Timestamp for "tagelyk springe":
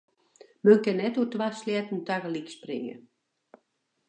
2.07-2.95